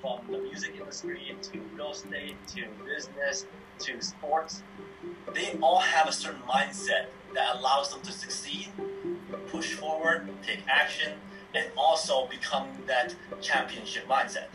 [0.00, 3.46] from the music industry to real estate to business
[3.78, 4.62] to sports.
[5.34, 8.68] They all have a certain mindset that allows them to succeed,
[9.48, 11.12] push forward, take action,
[11.54, 14.46] and also become that championship mindset.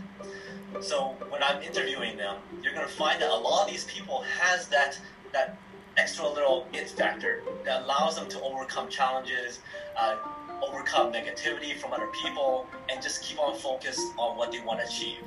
[0.81, 4.67] So when I'm interviewing them, you're to find that a lot of these people has
[4.69, 4.99] that
[5.31, 5.57] that
[5.97, 9.59] extra little it factor that allows them to overcome challenges,
[9.97, 10.17] uh,
[10.61, 14.85] overcome negativity from other people, and just keep on focused on what they want to
[14.85, 15.23] achieve.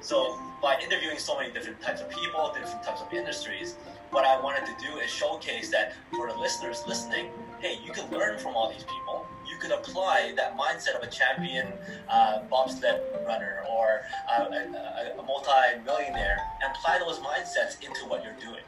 [0.00, 3.76] So by interviewing so many different types of people, different types of industries,
[4.10, 7.30] what I wanted to do is showcase that for the listeners listening,
[7.60, 9.26] hey, you can learn from all these people.
[9.48, 11.72] You can apply that mindset of a champion
[12.08, 18.24] uh, bobsled runner or uh, a, a, a multi-millionaire and apply those mindsets into what
[18.24, 18.64] you're doing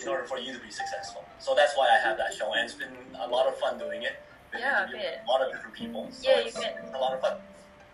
[0.00, 1.24] in order for you to be successful.
[1.38, 4.02] So that's why I have that show, and it's been a lot of fun doing
[4.02, 4.20] it.
[4.58, 5.20] Yeah, a bit.
[5.26, 6.08] A lot of different people.
[6.10, 6.78] So Yeah, you it's, bet.
[6.82, 7.38] it's a lot of fun.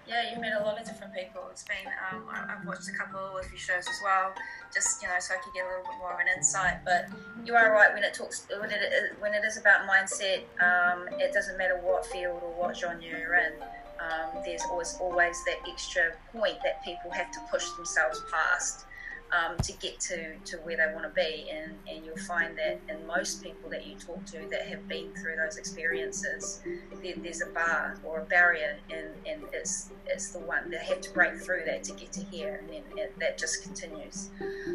[0.06, 1.42] Yeah, you've met a lot of different people.
[1.50, 4.32] It's been, um, I've watched a couple of your shows as well,
[4.72, 6.78] just, you know, so I could get a little bit more of an insight.
[6.82, 7.08] But
[7.44, 8.80] you are right, when it talks, when it,
[9.20, 13.34] when it is about mindset, um, it doesn't matter what field or what genre you're
[13.34, 13.52] in.
[14.00, 18.86] Um, there's always always that extra point that people have to push themselves past
[19.32, 21.48] um, to get to, to where they want to be.
[21.50, 25.12] And, and you'll find that in most people that you talk to that have been
[25.14, 26.60] through those experiences,
[27.02, 31.00] there, there's a bar or a barrier, and, and it's it's the one they have
[31.02, 34.30] to break through that to get to here, and then that just continues.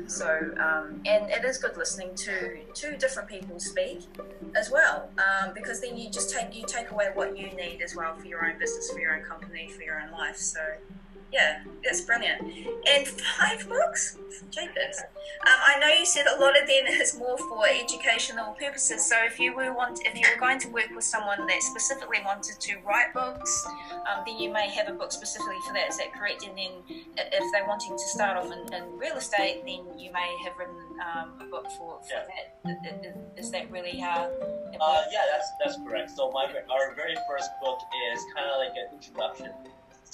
[0.08, 4.02] So, um, and it is good listening to two different people speak
[4.56, 7.96] as well, um, because then you just take you take away what you need as
[7.96, 10.38] well for your own business, for your own company, for your own life.
[10.38, 10.60] So.
[11.32, 12.44] Yeah, that's brilliant.
[12.88, 14.13] And five books,
[14.96, 15.10] jeepers.
[15.46, 19.06] Um, I know you said a lot of them is more for educational purposes.
[19.06, 22.20] So if you were want, if you were going to work with someone that specifically
[22.24, 23.66] wanted to write books,
[24.10, 25.90] um, then you may have a book specifically for that.
[25.90, 26.46] Is that correct?
[26.46, 26.72] And then
[27.18, 30.76] if they're wanting to start off in, in real estate, then you may have written
[31.04, 32.24] um, a book for, for Yeah.
[32.64, 33.38] that.
[33.38, 34.30] Is that really how?
[34.74, 36.12] It Uh, yeah, that's that's correct.
[36.12, 37.80] So my our very first book
[38.14, 39.52] is kind of like an introduction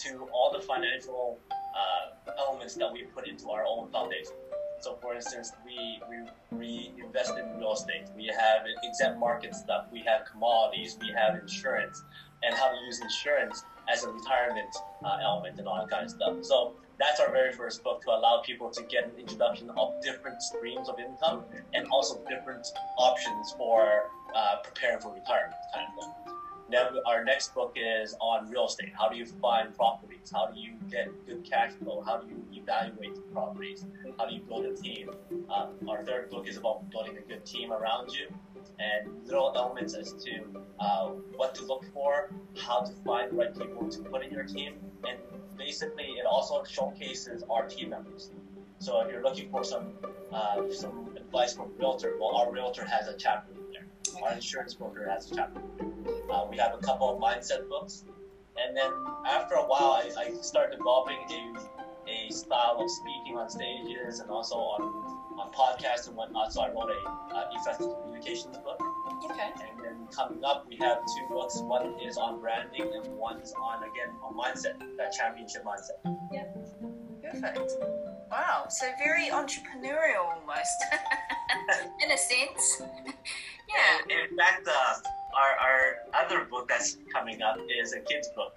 [0.04, 4.34] to all the financial uh, elements that we put into our own foundation.
[4.82, 8.06] So, for instance, we we, we invest in real estate.
[8.16, 9.86] We have exempt market stuff.
[9.92, 10.98] We have commodities.
[11.02, 12.04] We have insurance,
[12.44, 16.12] and how to use insurance as a retirement uh, element and all that kind of
[16.12, 16.38] stuff.
[16.42, 20.42] So that's our very first book to allow people to get an introduction of different
[20.42, 24.04] streams of income and also different options for
[24.36, 25.88] uh, preparing for retirement kind
[27.06, 28.92] our next book is on real estate.
[28.98, 30.32] How do you find properties?
[30.32, 32.02] How do you get good cash flow?
[32.06, 33.86] How do you evaluate the properties?
[34.18, 35.10] How do you build a team?
[35.54, 38.28] Um, our third book is about building a good team around you
[38.80, 43.58] and little elements as to uh, what to look for, how to find the right
[43.58, 44.76] people to put in your team,
[45.08, 45.18] and
[45.58, 48.32] basically it also showcases our team members.
[48.80, 49.88] So if you're looking for some
[50.32, 54.22] uh, some advice from a realtor, well, our realtor has a chapter in there.
[54.24, 55.62] Our insurance broker has a chapter.
[56.32, 58.06] Uh, we have a couple of mindset books,
[58.58, 58.92] and then
[59.28, 61.60] after a while, I, I started developing a
[62.10, 64.82] a style of speaking on stages and also on
[65.40, 66.52] on podcasts and whatnot.
[66.52, 68.82] So I wrote a uh, effective communications book.
[69.26, 69.52] Okay.
[69.62, 71.60] And then coming up, we have two books.
[71.60, 76.00] One is on branding, and one is on again on mindset, that championship mindset.
[76.32, 76.46] Yeah.
[77.32, 77.74] Perfect.
[78.32, 78.66] Wow.
[78.70, 80.80] So very entrepreneurial almost,
[82.04, 82.82] in a sense.
[83.70, 84.30] yeah.
[84.30, 84.96] In fact, uh,
[85.36, 88.56] our our other book that's coming up is a kids book.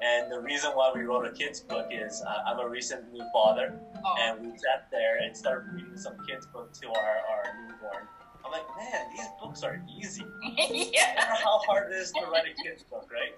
[0.00, 3.24] And the reason why we wrote a kids book is uh, I'm a recent new
[3.32, 3.74] father,
[4.04, 4.14] Oh.
[4.20, 8.06] and we sat there and started reading some kids book to our, our newborn.
[8.44, 10.24] I'm like, man, these books are easy.
[10.94, 11.26] yeah.
[11.34, 13.34] How hard it is to write a kids book, right?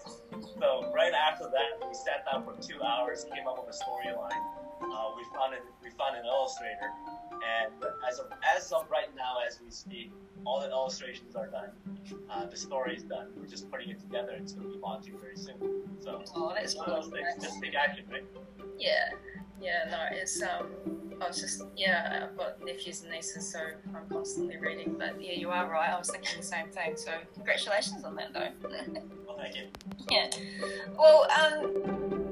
[0.60, 4.36] So right after that, we sat down for two hours, came up with a storyline.
[4.84, 6.92] Uh, we found an, we found an illustrator,
[7.40, 7.72] and
[8.08, 8.26] as of
[8.56, 10.12] as of right now, as we speak,
[10.44, 11.70] all the illustrations are done.
[12.30, 13.28] Uh, the story is done.
[13.36, 14.32] We're just putting it together.
[14.36, 15.56] It's going to be launching very soon.
[16.00, 17.26] So Oh, that's it's one of those things.
[17.42, 18.24] Just take action, right?
[18.78, 19.10] Yeah,
[19.60, 20.66] yeah, no, it's um,
[21.20, 23.60] I was just yeah, I've got nephews and nieces, so
[23.94, 24.96] I'm constantly reading.
[24.98, 25.90] But yeah, you are right.
[25.90, 26.96] I was thinking the same thing.
[26.96, 28.48] So congratulations on that, though.
[29.26, 29.64] Well, thank you.
[30.10, 30.30] yeah.
[30.98, 32.29] Well, um,